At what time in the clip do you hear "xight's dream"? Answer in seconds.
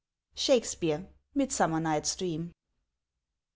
1.79-2.53